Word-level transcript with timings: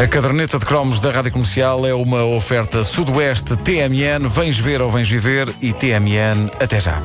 A 0.00 0.08
caderneta 0.08 0.58
de 0.58 0.64
cromos 0.64 0.98
da 0.98 1.12
Rádio 1.12 1.30
Comercial 1.30 1.86
é 1.86 1.92
uma 1.92 2.24
oferta 2.24 2.82
Sudoeste 2.82 3.54
TMN. 3.54 4.30
Vens 4.30 4.58
ver 4.58 4.80
ou 4.80 4.90
vens 4.90 5.10
viver 5.10 5.54
e 5.60 5.74
TMN 5.74 6.50
até 6.58 6.80
já. 6.80 7.02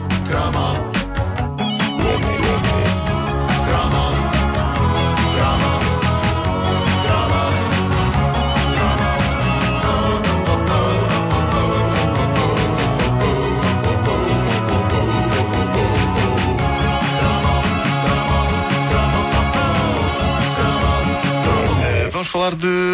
Falar 22.35 22.55
de 22.55 22.84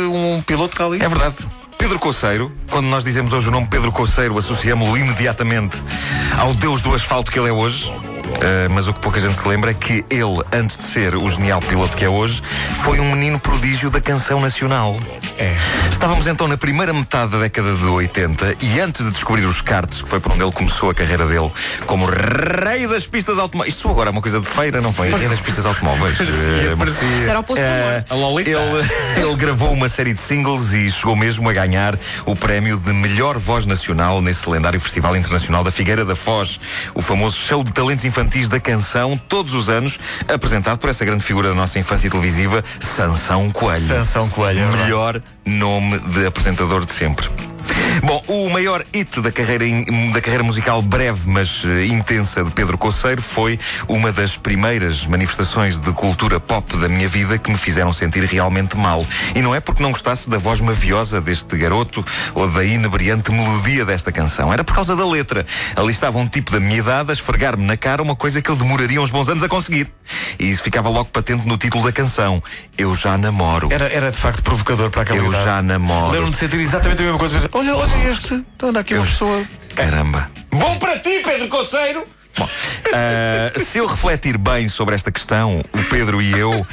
piloto 0.42 0.76
que 0.76 0.82
ali. 0.82 1.02
É 1.02 1.08
verdade. 1.08 1.36
Pedro 1.78 1.98
Coceiro, 1.98 2.52
quando 2.70 2.86
nós 2.88 3.04
dizemos 3.04 3.34
hoje 3.34 3.48
o 3.48 3.52
nome 3.52 3.68
Pedro 3.68 3.92
Coceiro, 3.92 4.38
associamos-lo 4.38 4.98
imediatamente 4.98 5.82
ao 6.38 6.54
deus 6.54 6.80
do 6.82 6.94
asfalto 6.94 7.32
que 7.32 7.40
ele 7.40 7.50
é 7.50 7.52
hoje. 7.52 7.92
Uh, 8.32 8.72
mas 8.72 8.88
o 8.88 8.94
que 8.94 9.00
pouca 9.00 9.20
gente 9.20 9.38
se 9.38 9.48
lembra 9.48 9.72
é 9.72 9.74
que 9.74 10.06
ele, 10.10 10.42
antes 10.52 10.78
de 10.78 10.84
ser 10.84 11.16
o 11.16 11.30
genial 11.30 11.60
piloto 11.60 11.96
que 11.96 12.06
é 12.06 12.10
hoje, 12.10 12.42
foi 12.84 13.00
um 13.00 13.12
menino 13.14 13.40
prodígio 13.40 13.90
da 13.90 14.02
canção 14.02 14.40
nacional. 14.40 14.96
É. 15.38 15.56
Estávamos 15.92 16.26
então 16.26 16.48
na 16.48 16.58
primeira 16.58 16.94
metade 16.94 17.32
da 17.32 17.40
década 17.40 17.76
de 17.76 17.86
80 17.86 18.56
e 18.62 18.80
antes 18.80 19.06
de 19.06 19.12
descobrir 19.12 19.46
os 19.46 19.62
karts, 19.62 20.02
que 20.02 20.10
foi 20.10 20.20
por 20.20 20.32
onde 20.32 20.44
ele 20.44 20.52
começou 20.52 20.90
a 20.90 20.94
carreira 20.94 21.28
dele, 21.28 21.52
como 21.86 22.06
rei 22.06 22.88
das 22.88 23.06
pistas 23.06 23.38
automóveis. 23.38 23.76
Isto 23.76 23.90
agora 23.90 24.10
é 24.10 24.12
uma 24.12 24.22
coisa 24.22 24.40
de 24.40 24.48
feira, 24.48 24.82
não 24.82 24.92
foi? 24.92 25.12
Rei 25.12 25.28
das 25.28 25.40
pistas 25.40 25.66
automóveis. 25.66 26.18
Parecia, 26.22 26.72
Uh, 26.74 26.78
parecia. 26.78 27.30
Era 27.30 27.40
o 27.40 27.44
posto 27.44 27.62
da 27.62 27.68
eh, 27.68 28.04
morte. 28.16 28.50
Ele, 28.50 28.58
ele 29.28 29.36
gravou 29.36 29.72
uma 29.72 29.90
série 29.90 30.14
de 30.14 30.20
singles 30.20 30.74
e 30.74 30.90
chegou 30.90 31.16
mesmo 31.16 31.50
a 31.50 31.54
ganhar 31.54 31.98
o 32.26 32.36
prémio 32.36 32.78
de 32.78 32.92
melhor 32.94 33.38
voz 33.38 33.66
nacional 33.66 34.22
nesse 34.22 34.50
lendário 34.50 34.80
Festival 34.80 35.16
Internacional 35.16 35.64
da 35.64 35.72
Figueira 35.72 36.06
da 36.06 36.16
Foz, 36.16 36.60
o 36.94 37.02
famoso 37.02 37.38
show 37.38 37.64
de 37.64 37.72
talentos 37.72 38.06
infantis 38.06 38.21
da 38.50 38.60
canção, 38.60 39.20
todos 39.28 39.54
os 39.54 39.70
anos, 39.70 40.00
apresentado 40.28 40.78
por 40.78 40.90
essa 40.90 41.04
grande 41.04 41.24
figura 41.24 41.50
da 41.50 41.56
nossa 41.56 41.80
infância 41.80 42.10
televisiva, 42.10 42.64
Sansão 42.80 43.50
Coelho. 43.52 43.88
Sansão 43.88 44.30
Coelho. 44.30 44.60
é. 44.60 44.66
Melhor 44.84 45.22
nome 45.46 46.00
de 46.00 46.26
apresentador 46.26 46.86
de 46.86 46.94
sempre. 46.94 47.30
Bom, 48.04 48.20
o 48.28 48.50
maior 48.50 48.84
hit 48.94 49.22
da 49.22 49.32
carreira, 49.32 49.64
da 50.12 50.20
carreira 50.20 50.44
musical 50.44 50.82
breve, 50.82 51.30
mas 51.30 51.64
eh, 51.64 51.86
intensa 51.86 52.44
de 52.44 52.52
Pedro 52.52 52.76
Coceiro 52.76 53.22
foi 53.22 53.60
uma 53.88 54.12
das 54.12 54.36
primeiras 54.36 55.06
manifestações 55.06 55.78
de 55.78 55.92
cultura 55.92 56.40
pop 56.40 56.76
da 56.78 56.90
minha 56.90 57.08
vida 57.08 57.38
que 57.38 57.52
me 57.52 57.58
fizeram 57.58 57.94
sentir 57.94 58.24
realmente 58.24 58.76
mal. 58.76 59.06
E 59.36 59.42
não 59.42 59.54
é 59.54 59.60
porque 59.60 59.84
não 59.84 59.92
gostasse 59.92 60.28
da 60.30 60.40
voz 60.40 60.60
maviosa 60.60 61.22
deste 61.22 61.56
garoto 61.56 62.04
ou 62.34 62.50
da 62.50 62.64
inebriante 62.66 63.32
melodia 63.32 63.86
desta 63.86 64.12
canção. 64.12 64.52
Era 64.52 64.64
por 64.64 64.74
causa 64.74 64.96
da 64.96 65.06
letra. 65.06 65.46
Ali 65.76 65.92
estava 65.92 66.18
um 66.18 66.28
tipo 66.28 66.52
da 66.52 66.60
minha 66.60 66.80
idade 66.80 67.12
a 67.12 67.14
esfregar-me 67.14 67.64
na 67.64 67.78
cara 67.78 68.02
uma 68.02 68.16
coisa 68.16 68.42
que 68.42 68.50
eu 68.50 68.56
demoraria 68.56 69.00
uns 69.00 69.12
bons 69.12 69.30
anos 69.30 69.44
a 69.44 69.48
conseguir. 69.48 69.88
E 70.40 70.50
isso 70.50 70.64
ficava 70.64 70.90
logo 70.90 71.06
patente 71.12 71.48
no 71.48 71.56
título 71.56 71.84
da 71.84 71.92
canção. 71.92 72.42
Eu 72.76 72.96
já 72.96 73.16
namoro. 73.16 73.68
Era, 73.72 73.86
era 73.94 74.10
de 74.10 74.18
facto 74.18 74.42
provocador 74.42 74.90
para 74.90 75.04
aquela 75.04 75.20
Eu 75.20 75.28
idade. 75.28 75.46
já 75.46 75.62
namoro. 75.62 76.12
Lembro-me 76.12 76.32
de 76.32 76.38
sentir 76.38 76.60
exatamente 76.60 77.00
a 77.00 77.06
mesma 77.06 77.20
coisa. 77.20 77.50
Olha, 77.54 77.76
olha 77.76 77.91
este. 78.10 78.34
Então 78.56 78.70
anda 78.70 78.80
aqui 78.80 78.94
uma 78.96 79.06
pessoa. 79.06 79.44
Caramba. 79.76 80.30
Bom 80.50 80.78
para 80.78 81.00
ti, 81.00 81.22
Pedro 81.24 81.48
Conceiro! 81.48 82.06
Bom, 82.38 82.48
ah, 82.94 83.52
se 83.66 83.78
eu 83.80 83.86
refletir 83.86 84.38
bem 84.38 84.70
sobre 84.70 84.96
esta 84.96 85.12
questão, 85.12 85.60
o 85.74 85.84
Pedro 85.90 86.22
e 86.22 86.32
eu 86.32 86.66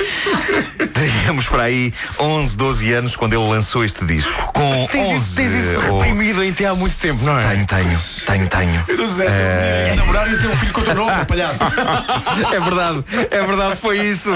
teríamos 0.94 1.46
para 1.46 1.64
aí 1.64 1.92
11, 2.18 2.56
12 2.56 2.92
anos 2.92 3.16
quando 3.16 3.32
ele 3.34 3.48
lançou 3.48 3.84
este 3.84 4.04
disco. 4.04 4.52
Com 4.52 4.86
Tens 4.90 5.06
11 5.06 5.16
isso, 5.16 5.34
tens 5.36 5.50
isso 5.52 5.80
ou- 5.90 5.98
reprimido 5.98 6.44
em 6.44 6.52
ti 6.52 6.64
há 6.64 6.74
muito 6.76 6.96
tempo, 6.96 7.24
não 7.24 7.36
é? 7.38 7.42
Tenho, 7.48 7.66
tenho, 7.66 7.98
tenho, 8.26 8.48
tenho. 8.48 8.84
Tu 8.86 8.96
disseste 8.96 9.32
um 9.32 9.84
dia 9.86 9.94
namorar 9.96 10.32
e 10.32 10.38
ter 10.38 10.46
um 10.46 10.56
filho 10.56 10.72
com 10.72 10.80
o 10.80 10.84
teu 10.84 10.94
nome, 10.94 11.24
palhaço. 11.26 11.64
É 11.64 12.60
verdade, 12.60 13.04
é 13.30 13.42
verdade, 13.42 13.76
foi 13.80 13.98
isso. 13.98 14.30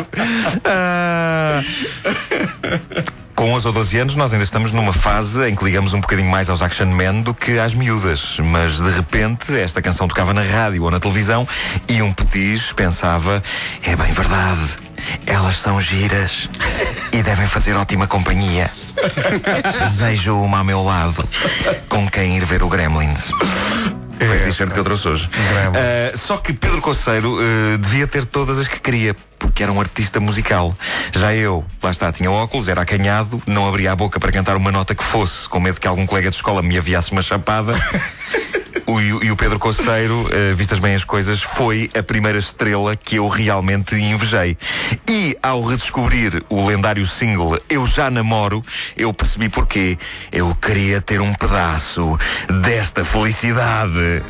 Ah. 0.64 1.60
Com 3.42 3.54
11 3.54 3.66
ou 3.66 3.72
12 3.72 3.98
anos, 3.98 4.14
nós 4.14 4.32
ainda 4.32 4.44
estamos 4.44 4.70
numa 4.70 4.92
fase 4.92 5.48
em 5.48 5.56
que 5.56 5.64
ligamos 5.64 5.92
um 5.94 6.00
bocadinho 6.00 6.30
mais 6.30 6.48
aos 6.48 6.62
Action 6.62 6.86
Men 6.86 7.22
do 7.22 7.34
que 7.34 7.58
às 7.58 7.74
miúdas. 7.74 8.36
Mas 8.38 8.80
de 8.80 8.88
repente, 8.88 9.58
esta 9.58 9.82
canção 9.82 10.06
tocava 10.06 10.32
na 10.32 10.42
rádio 10.42 10.84
ou 10.84 10.92
na 10.92 11.00
televisão 11.00 11.44
e 11.88 12.00
um 12.00 12.12
petis 12.12 12.72
pensava: 12.72 13.42
é 13.82 13.96
bem 13.96 14.12
verdade, 14.12 14.60
elas 15.26 15.58
são 15.58 15.80
giras 15.80 16.48
e 17.12 17.20
devem 17.20 17.48
fazer 17.48 17.74
ótima 17.74 18.06
companhia. 18.06 18.70
Desejo 19.88 20.36
uma 20.36 20.58
ao 20.58 20.64
meu 20.64 20.80
lado, 20.80 21.28
com 21.88 22.08
quem 22.08 22.36
ir 22.36 22.44
ver 22.44 22.62
o 22.62 22.68
Gremlins. 22.68 23.32
Foi 24.18 24.36
a 24.36 24.44
t-shirt 24.44 24.72
que 24.72 24.78
eu 24.78 24.84
trouxe 24.84 25.08
hoje. 25.08 25.26
Uh, 25.26 26.18
só 26.18 26.36
que 26.36 26.52
Pedro 26.52 26.80
Coceiro 26.80 27.36
uh, 27.36 27.78
devia 27.78 28.06
ter 28.06 28.24
todas 28.24 28.58
as 28.58 28.68
que 28.68 28.80
queria, 28.80 29.16
porque 29.38 29.62
era 29.62 29.72
um 29.72 29.80
artista 29.80 30.20
musical. 30.20 30.76
Já 31.12 31.34
eu, 31.34 31.64
lá 31.82 31.90
está, 31.90 32.12
tinha 32.12 32.30
óculos, 32.30 32.68
era 32.68 32.82
acanhado, 32.82 33.42
não 33.46 33.68
abria 33.68 33.92
a 33.92 33.96
boca 33.96 34.20
para 34.20 34.30
cantar 34.30 34.56
uma 34.56 34.70
nota 34.70 34.94
que 34.94 35.04
fosse, 35.04 35.48
com 35.48 35.60
medo 35.60 35.80
que 35.80 35.86
algum 35.86 36.06
colega 36.06 36.30
de 36.30 36.36
escola 36.36 36.62
me 36.62 36.78
aviasse 36.78 37.12
uma 37.12 37.22
chapada. 37.22 37.72
O, 38.86 39.00
e 39.00 39.30
o- 39.30 39.36
Pedro 39.36 39.58
Coceiro, 39.58 40.22
uh, 40.26 40.54
vistas 40.54 40.78
bem 40.78 40.94
as 40.94 41.04
coisas, 41.04 41.40
foi 41.42 41.90
a 41.98 42.02
primeira 42.02 42.38
estrela 42.38 42.94
que 42.96 43.16
eu 43.16 43.28
realmente 43.28 43.94
invejei. 43.96 44.56
E 45.08 45.36
ao 45.42 45.62
redescobrir 45.62 46.42
o 46.48 46.66
lendário 46.66 47.06
single 47.06 47.58
Eu 47.68 47.86
Já 47.86 48.10
Namoro, 48.10 48.64
eu 48.96 49.12
percebi 49.12 49.48
porquê. 49.48 49.98
Eu 50.30 50.54
queria 50.54 51.00
ter 51.00 51.20
um 51.20 51.32
pedaço 51.34 52.18
desta 52.62 53.04
felicidade. 53.04 54.22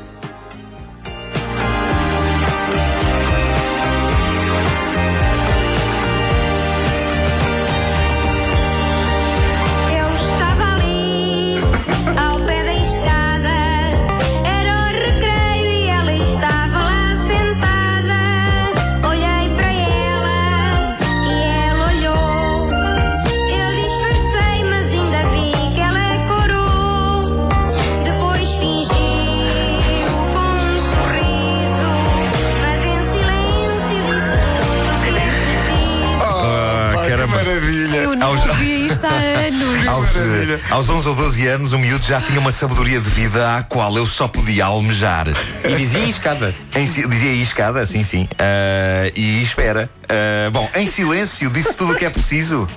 Maravilha. 37.52 37.96
Eu 37.96 38.16
não 38.16 38.28
Aos- 38.28 38.46
ouvia 38.48 38.78
isto 38.86 39.04
há 39.04 39.10
anos. 39.10 39.88
Aos, 39.88 40.16
eh, 40.16 40.60
aos 40.70 40.88
11 40.88 41.08
ou 41.08 41.14
12 41.14 41.46
anos, 41.46 41.72
o 41.72 41.78
miúdo 41.78 42.04
já 42.06 42.20
tinha 42.20 42.40
uma 42.40 42.52
sabedoria 42.52 43.00
de 43.00 43.10
vida 43.10 43.56
à 43.56 43.62
qual 43.62 43.96
eu 43.96 44.06
só 44.06 44.26
podia 44.28 44.64
almejar. 44.66 45.26
E 45.64 45.74
dizia 45.76 46.04
escada. 46.04 46.54
Em 46.74 46.84
dizia 46.84 47.30
aí 47.30 47.42
escada, 47.42 47.84
sim, 47.86 48.02
sim. 48.02 48.28
Ah, 48.38 49.10
e 49.14 49.42
espera. 49.42 49.90
Ah, 50.08 50.50
bom, 50.50 50.68
em 50.74 50.86
silêncio, 50.86 51.50
disse 51.50 51.74
tudo 51.76 51.92
o 51.92 51.96
que 51.96 52.04
é 52.04 52.10
preciso. 52.10 52.68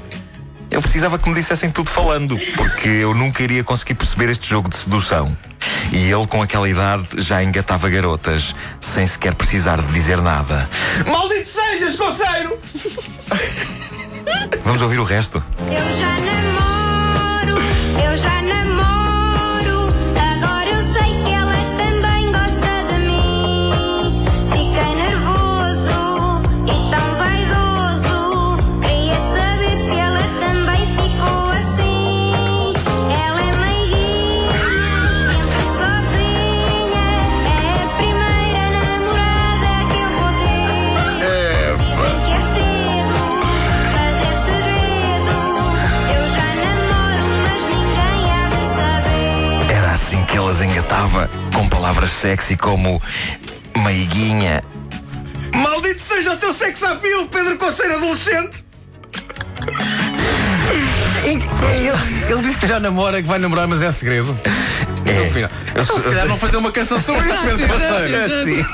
Eu 0.71 0.81
precisava 0.81 1.17
que 1.17 1.29
me 1.29 1.35
dissessem 1.35 1.69
tudo 1.71 1.89
falando, 1.89 2.37
porque 2.57 2.89
eu 2.89 3.13
nunca 3.13 3.41
iria 3.43 3.63
conseguir 3.63 3.93
perceber 3.93 4.29
este 4.29 4.49
jogo 4.49 4.67
de 4.67 4.75
sedução. 4.75 5.35
E 5.91 6.11
ele, 6.11 6.27
com 6.27 6.41
aquela 6.41 6.67
idade, 6.67 7.07
já 7.17 7.41
engatava 7.41 7.87
garotas, 7.89 8.53
sem 8.81 9.05
sequer 9.07 9.35
precisar 9.35 9.79
de 9.81 9.93
dizer 9.93 10.21
nada. 10.21 10.67
Maldito 11.07 11.47
sejas, 11.47 11.95
coceiro! 11.95 12.57
Vamos 14.63 14.81
ouvir 14.81 14.99
o 14.99 15.03
resto? 15.03 15.43
Eu 15.59 15.97
já 15.97 16.15
namoro, 16.19 17.61
eu 18.03 18.17
já 18.17 18.29
namoro. 18.29 18.44
Sexy 52.25 52.57
como 52.57 52.99
meiguinha. 53.83 54.63
Maldito 55.53 55.99
seja 55.99 56.33
o 56.33 56.37
teu 56.37 56.51
sex 56.55 56.81
appeal, 56.81 57.27
Pedro 57.27 57.55
Conceiro 57.55 57.97
adolescente! 57.97 58.65
Ele, 61.23 61.43
ele 62.29 62.41
diz 62.41 62.55
que 62.55 62.65
já 62.65 62.79
namora, 62.79 63.21
que 63.21 63.27
vai 63.27 63.37
namorar, 63.37 63.67
mas 63.67 63.83
é 63.83 63.91
segredo. 63.91 64.35
É. 65.05 65.13
No 65.13 65.29
final. 65.31 65.51
Então, 65.69 65.97
se 65.99 66.09
calhar 66.09 66.27
vão 66.27 66.37
fazer 66.37 66.57
uma 66.57 66.71
canção 66.71 66.99
sobre 66.99 67.29
isso, 67.29 67.39
Pedro 67.43 67.67
Parceiro. 67.67 68.41
Assim. 68.41 68.65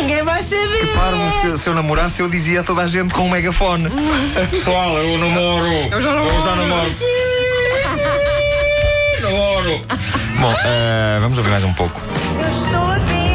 Ninguém 0.00 0.22
vai 0.22 0.42
saber. 0.42 0.84
Repare, 0.86 1.16
se, 1.42 1.46
eu- 1.48 1.58
se 1.58 1.66
eu 1.68 1.74
namorasse, 1.74 2.22
eu 2.22 2.30
dizia 2.30 2.60
a 2.60 2.64
toda 2.64 2.80
a 2.82 2.88
gente 2.88 3.12
com 3.12 3.26
um 3.26 3.30
megafone. 3.30 3.90
Pessoal, 4.50 4.96
eu 4.96 5.18
namoro. 5.18 5.66
Eu 5.66 6.00
já 6.00 6.14
namoro. 6.14 6.34
Eu 6.34 6.42
já 6.42 6.56
namoro. 6.56 6.90
namoro. 9.22 9.82
Bom, 10.40 10.54
eh, 10.64 11.18
vamos 11.20 11.36
ouvir 11.36 11.50
mais 11.50 11.64
um 11.64 11.74
pouco. 11.74 12.00
Eu 12.40 12.48
estou 12.48 12.84
a 12.84 13.27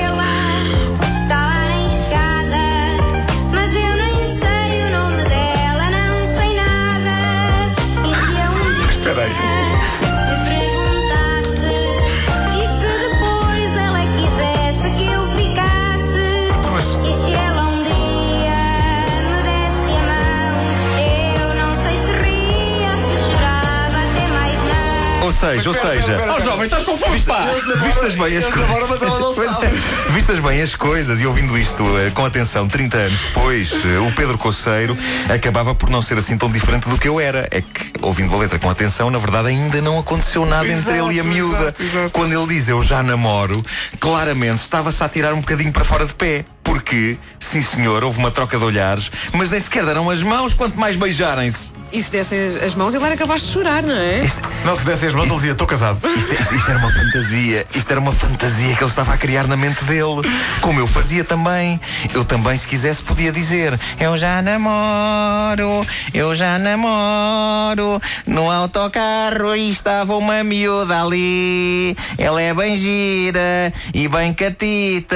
seja, 25.43 25.69
ou 25.69 25.75
seja. 25.75 26.17
Ó 26.29 26.39
jovem, 26.39 26.65
estás 26.65 26.83
confuso, 26.83 27.25
pá! 27.25 27.41
Vistas 27.83 28.15
bem 28.15 28.37
as 28.37 28.45
coisas. 28.45 29.13
sabe. 29.53 29.81
Vistas 30.11 30.39
bem 30.39 30.61
as 30.61 30.75
coisas 30.75 31.19
e 31.19 31.25
ouvindo 31.27 31.57
isto 31.57 31.83
eh, 31.97 32.11
com 32.11 32.25
atenção 32.25 32.67
30 32.67 32.97
anos 32.97 33.19
depois, 33.19 33.71
eh, 33.71 33.99
o 33.99 34.11
Pedro 34.13 34.37
Coceiro 34.37 34.97
acabava 35.33 35.75
por 35.75 35.89
não 35.89 36.01
ser 36.01 36.17
assim 36.17 36.37
tão 36.37 36.49
diferente 36.49 36.87
do 36.87 36.97
que 36.97 37.07
eu 37.07 37.19
era. 37.19 37.47
É 37.51 37.61
que, 37.61 37.91
ouvindo 38.01 38.33
a 38.33 38.37
letra 38.37 38.57
com 38.57 38.69
atenção, 38.69 39.09
na 39.09 39.19
verdade 39.19 39.49
ainda 39.49 39.81
não 39.81 39.99
aconteceu 39.99 40.45
nada 40.45 40.65
entre 40.67 40.93
Exato, 40.93 41.09
ele 41.09 41.15
e 41.15 41.19
a 41.19 41.23
miúda. 41.23 41.57
exato, 41.57 41.83
exato. 41.83 42.09
Quando 42.11 42.33
ele 42.33 42.47
diz 42.47 42.69
eu 42.69 42.81
já 42.81 43.03
namoro, 43.03 43.63
claramente 43.99 44.61
estava-se 44.63 45.03
a 45.03 45.09
tirar 45.09 45.33
um 45.33 45.41
bocadinho 45.41 45.71
para 45.71 45.83
fora 45.83 46.05
de 46.05 46.13
pé. 46.13 46.45
Porque, 46.63 47.17
sim 47.39 47.61
senhor, 47.61 48.03
houve 48.03 48.19
uma 48.19 48.31
troca 48.31 48.57
de 48.57 48.63
olhares, 48.63 49.11
mas 49.33 49.51
nem 49.51 49.59
sequer 49.59 49.85
deram 49.85 50.09
as 50.09 50.21
mãos, 50.21 50.53
quanto 50.53 50.79
mais 50.79 50.95
beijarem-se. 50.95 51.73
E 51.93 52.01
se 52.01 52.09
desse 52.09 52.35
as 52.65 52.73
mãos, 52.73 52.95
ele 52.95 53.05
era 53.05 53.15
capaz 53.15 53.41
de 53.41 53.51
chorar, 53.51 53.83
não 53.83 53.95
é? 53.95 54.23
Não, 54.65 54.75
se 54.75 54.83
desse 54.83 55.05
as 55.05 55.13
mãos, 55.13 55.27
ele 55.27 55.35
dizia: 55.35 55.51
Estou 55.51 55.67
casado. 55.67 55.99
Isto, 56.09 56.55
isto 56.55 56.69
era 56.71 56.79
uma 56.79 56.91
fantasia, 56.91 57.65
isto 57.75 57.91
era 57.91 57.99
uma 57.99 58.11
fantasia 58.11 58.75
que 58.75 58.83
ele 58.83 58.89
estava 58.89 59.13
a 59.13 59.17
criar 59.17 59.47
na 59.47 59.55
mente 59.55 59.83
dele, 59.85 60.21
como 60.59 60.79
eu 60.79 60.87
fazia 60.87 61.23
também. 61.23 61.79
Eu 62.11 62.25
também, 62.25 62.57
se 62.57 62.67
quisesse, 62.67 63.03
podia 63.03 63.31
dizer: 63.31 63.79
Eu 63.99 64.17
já 64.17 64.41
namoro, 64.41 65.85
eu 66.13 66.33
já 66.33 66.57
namoro. 66.57 68.01
No 68.25 68.49
autocarro 68.49 69.55
estava 69.55 70.15
uma 70.15 70.43
miúda 70.43 71.01
ali. 71.01 71.95
Ela 72.17 72.41
é 72.41 72.53
bem 72.53 72.75
gira 72.75 73.71
e 73.93 74.07
bem 74.07 74.33
catita. 74.33 75.15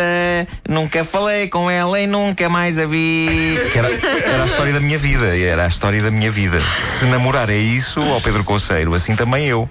Nunca 0.69 1.03
falei 1.03 1.36
com 1.45 1.69
ela 1.69 1.99
e 1.99 2.07
nunca 2.07 2.49
mais 2.49 2.79
a 2.79 2.85
vi. 2.87 3.59
Era, 3.75 3.87
era 4.27 4.43
a 4.43 4.45
história 4.47 4.73
da 4.73 4.79
minha 4.79 4.97
vida, 4.97 5.37
era 5.37 5.65
a 5.65 5.67
história 5.67 6.01
da 6.01 6.09
minha 6.09 6.31
vida. 6.31 6.59
Se 6.99 7.05
namorar 7.05 7.49
é 7.49 7.57
isso, 7.57 7.99
ó 8.01 8.19
Pedro 8.19 8.43
Conceiro, 8.43 8.93
assim 8.95 9.15
também 9.15 9.45
eu. 9.47 9.69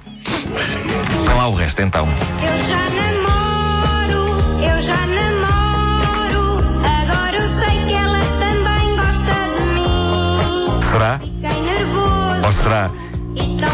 Vai 1.25 1.35
lá 1.35 1.49
o 1.49 1.55
resto 1.55 1.83
então. 1.83 2.09
Eu 2.41 2.65
já 2.65 2.89
namoro, 2.91 4.27
eu 4.63 4.83
já 4.83 5.07
namoro. 5.07 6.59
Agora 6.85 7.37
eu 7.37 7.49
sei 7.49 7.85
que 7.85 7.95
ela 7.95 8.21
também 8.39 8.97
gosta 8.97 9.35
de 9.57 9.63
mim. 9.75 10.83
Será? 10.91 11.19
Fiquei 11.19 11.63
nervoso. 11.63 12.47
Ou 12.47 12.53
será 12.53 12.91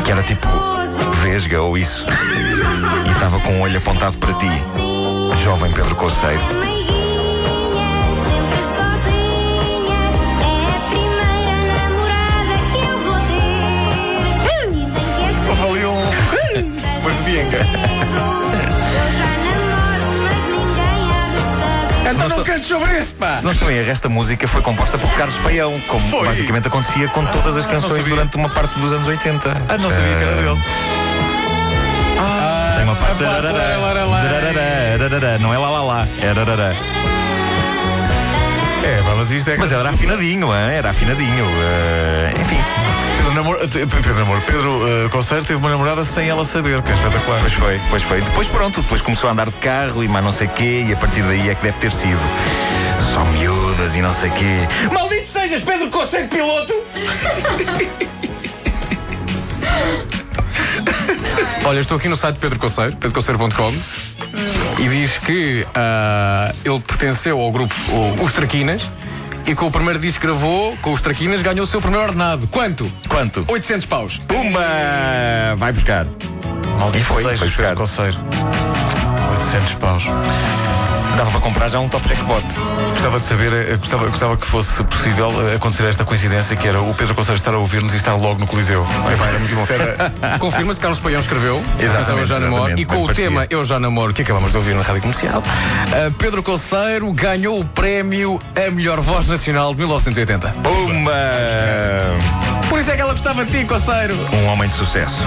que 0.05 0.11
era 0.11 0.23
tipo 0.23 0.49
vesga 1.23 1.61
ou 1.61 1.77
isso? 1.77 2.06
E 3.06 3.11
estava 3.11 3.39
com 3.41 3.59
o 3.59 3.61
olho 3.61 3.77
apontado 3.77 4.17
para 4.19 4.33
ti, 4.35 4.47
Assim, 4.47 5.43
jovem 5.44 5.73
Pedro 5.73 5.94
Coceiro. 5.97 6.41
Se 23.43 23.47
não 23.47 23.53
estou 23.55 23.69
em 23.73 23.79
erro, 23.79 23.91
esta 23.91 24.09
música 24.09 24.47
foi 24.47 24.62
composta 24.62 24.97
por 24.97 25.11
Carlos 25.15 25.35
Paião, 25.39 25.81
como 25.89 26.09
Foi. 26.11 26.27
basicamente 26.29 26.69
acontecia 26.69 27.09
com 27.09 27.27
todas 27.27 27.56
as 27.56 27.65
não 27.65 27.73
canções 27.73 27.97
sabia. 27.97 28.15
durante 28.15 28.37
uma 28.37 28.49
parte 28.49 28.79
dos 28.79 28.93
anos 28.93 29.09
80. 29.09 29.50
Ah, 29.69 29.79
não 29.79 29.91
sabia 29.91 30.15
que 30.17 30.23
era 30.23 30.37
dele. 30.37 30.61
Tem 32.77 32.85
uma 32.85 32.94
parte. 32.94 33.19
Darará. 33.19 35.39
Não 35.41 35.53
é 35.53 35.59
lá 35.59 35.71
lá 35.71 35.83
lá, 35.83 36.06
é 36.21 36.33
darará. 36.33 36.73
É, 38.85 39.03
mas 39.17 39.33
isto 39.33 39.50
é. 39.50 39.56
Mas 39.56 39.73
era 39.73 39.91
afinadinho, 39.91 40.47
hein? 40.47 40.75
era 40.77 40.91
afinadinho. 40.91 41.44
eh, 41.44 42.35
enfim, 42.41 42.61
Pedro 43.17 43.35
Namor. 43.35 43.56
eh, 43.61 43.67
Pedro 43.87 44.15
Namor. 44.15 44.41
Pedro 44.43 45.11
Conceiro 45.11 45.44
teve 45.44 45.59
uma 45.59 45.69
namorada 45.69 46.05
sem 46.05 46.29
ela 46.29 46.44
saber, 46.44 46.81
que 46.83 46.93
é 46.93 46.94
espetacular. 46.94 47.41
pois 47.41 47.53
foi, 47.55 47.81
pois 47.91 48.03
foi. 48.05 48.21
Depois 48.21 48.47
pronto, 48.47 48.81
depois 48.83 49.03
começou 49.03 49.29
a 49.29 49.33
andar 49.33 49.47
de 49.50 49.56
carro 49.56 50.05
e 50.05 50.06
mais 50.06 50.25
não 50.25 50.31
sei 50.31 50.47
quê, 50.47 50.85
e 50.87 50.93
a 50.93 50.97
partir 50.97 51.23
daí 51.23 51.50
é 51.50 51.56
que 51.56 51.62
deve 51.65 51.79
ter 51.79 51.91
sido. 51.91 52.21
Só 53.12 53.25
miúdas 53.25 53.94
e 53.94 54.03
não 54.03 54.14
sei 54.14 54.31
quê. 54.31 54.69
Maldito 54.93 55.26
sejas, 55.26 55.62
Pedro 55.62 55.88
Conceito 55.91 56.29
Piloto! 56.29 56.73
Olha, 61.64 61.79
estou 61.81 61.97
aqui 61.97 62.09
no 62.09 62.17
site 62.17 62.35
de 62.35 62.41
Pedro 62.41 62.59
Conceiro, 62.59 62.93
pedroconceiro.com, 62.97 63.73
e 64.82 64.88
diz 64.88 65.17
que 65.19 65.67
ah, 65.75 66.53
ele 66.64 66.81
pertenceu 66.81 67.41
ao 67.41 67.53
grupo 67.53 67.75
o- 67.91 68.25
Os 68.25 68.32
Traquinas 68.32 68.82
e 69.47 69.55
com 69.55 69.67
o 69.67 69.70
primeiro 69.70 69.99
disco 69.99 70.20
que 70.20 70.26
gravou, 70.26 70.76
com 70.82 70.93
os 70.93 71.00
Traquinas, 71.00 71.41
ganhou 71.43 71.65
o 71.65 71.67
seu 71.67 71.81
primeiro 71.81 72.05
ordenado. 72.06 72.47
Quanto? 72.49 72.91
Quanto? 73.08 73.44
800 73.49 73.87
paus. 73.87 74.19
Pumba! 74.26 74.61
Vai 75.56 75.73
buscar. 75.73 76.06
Maldito 76.79 77.05
foi, 77.06 77.23
sejas, 77.23 77.38
foi 77.38 77.49
buscar. 77.49 77.62
Pedro 77.62 77.76
Conceiro. 77.76 78.19
800 79.38 79.75
paus. 79.76 80.05
Dava 81.17 81.31
para 81.31 81.41
comprar 81.41 81.69
já 81.69 81.79
um 81.79 81.88
top 81.88 82.09
jackpot. 82.09 82.43
Gostava 82.93 83.20
de 83.20 83.25
saber, 83.26 83.53
eh, 83.53 83.76
gostava, 83.76 84.06
gostava 84.09 84.37
que 84.37 84.47
fosse 84.47 84.82
possível 84.85 85.31
eh, 85.50 85.56
acontecer 85.56 85.87
esta 85.88 86.05
coincidência 86.05 86.56
que 86.56 86.67
era 86.67 86.81
o 86.81 86.94
Pedro 86.94 87.14
Conceiro 87.14 87.37
estar 87.38 87.53
a 87.55 87.59
ouvir-nos 87.59 87.93
e 87.93 87.97
estar 87.97 88.14
logo 88.14 88.41
no 88.41 88.47
Coliseu. 88.47 88.85
É, 89.12 89.17
pá, 89.17 89.26
era 89.26 89.38
muito 89.38 89.55
bom. 89.55 89.67
Confirma-se 90.41 90.79
que 90.81 90.82
Carlos 90.82 91.01
Paião 91.01 91.20
escreveu 91.20 91.63
Exatamente, 91.79 92.19
Eu 92.20 92.25
Já 92.27 92.41
Namoro 92.41 92.79
e 92.79 92.84
com 92.84 93.03
o 93.03 93.06
parecia. 93.06 93.25
tema 93.27 93.46
Eu 93.51 93.63
Já 93.65 93.79
Namoro, 93.79 94.13
que 94.15 94.22
acabamos 94.22 94.51
de 94.51 94.56
ouvir 94.56 94.75
na 94.75 94.82
rádio 94.82 95.03
comercial, 95.03 95.43
ah, 95.46 96.10
Pedro 96.19 96.43
Conceiro 96.43 97.13
ganhou 97.13 97.60
o 97.60 97.65
prémio 97.65 98.41
A 98.56 98.70
Melhor 98.70 99.01
Voz 99.01 99.29
Nacional 99.29 99.72
de 99.72 99.81
1980. 99.81 100.48
Pumba! 100.63 101.13
Por 102.69 102.81
isso 102.81 102.91
é 102.91 102.94
que 102.96 103.01
ela 103.03 103.13
gostava 103.13 103.44
de 103.44 103.51
ti, 103.58 103.65
Conceiro. 103.67 104.17
Um 104.32 104.46
homem 104.46 104.69
de 104.69 104.75
sucesso. 104.75 105.19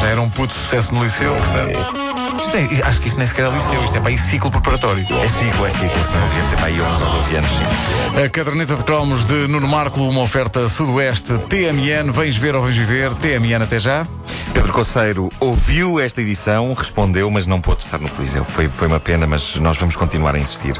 Já 0.00 0.08
era 0.08 0.20
um 0.20 0.28
puto 0.30 0.52
sucesso 0.52 0.92
no 0.94 1.02
liceu, 1.04 1.32
portanto. 1.34 2.07
Isto 2.40 2.56
nem- 2.56 2.82
acho 2.82 3.00
que 3.00 3.08
isto 3.08 3.18
nem 3.18 3.26
sequer 3.26 3.46
é 3.46 3.50
liceu, 3.50 3.84
isto 3.84 3.96
é 3.96 4.00
para 4.00 4.10
aí 4.10 4.18
ciclo 4.18 4.50
preparatório. 4.50 5.02
É 5.02 5.28
ciclo, 5.28 5.66
é 5.66 5.70
ciclo, 5.70 6.04
senão 6.04 6.28
devia 6.28 6.42
ter 6.44 6.56
para 6.56 6.66
aí 6.66 6.80
11 6.80 7.02
ou 7.02 7.10
12 7.10 7.36
anos, 7.36 7.50
sim. 7.50 8.22
A 8.24 8.28
caderneta 8.28 8.76
de 8.76 8.84
cromos 8.84 9.24
de 9.26 9.48
Nuno 9.48 9.66
Marco, 9.68 10.00
uma 10.02 10.20
oferta 10.20 10.68
Sudoeste 10.68 11.36
TMN. 11.48 12.10
Vens 12.12 12.36
ver 12.36 12.54
ou 12.54 12.62
vens 12.62 12.76
viver? 12.76 13.14
TMN 13.14 13.62
até 13.64 13.78
já. 13.78 14.06
Pedro 14.52 14.72
Coceiro 14.72 15.30
ouviu 15.40 16.00
esta 16.00 16.20
edição, 16.22 16.72
respondeu, 16.74 17.30
mas 17.30 17.46
não 17.46 17.60
pôde 17.60 17.82
estar 17.84 17.98
no 17.98 18.08
Coliseu. 18.08 18.44
Foi, 18.44 18.68
foi 18.68 18.86
uma 18.88 19.00
pena, 19.00 19.26
mas 19.26 19.56
nós 19.56 19.76
vamos 19.76 19.94
continuar 19.96 20.34
a 20.34 20.38
insistir. 20.38 20.74